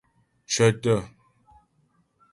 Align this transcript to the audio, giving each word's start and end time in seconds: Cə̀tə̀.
Cə̀tə̀. 0.53 0.97